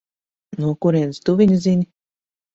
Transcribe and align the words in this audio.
No 0.63 0.71
kurienes 0.85 1.21
tu 1.29 1.37
viņu 1.43 1.61
zini? 1.69 1.87